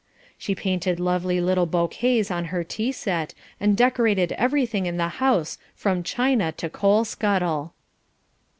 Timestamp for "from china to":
5.75-6.71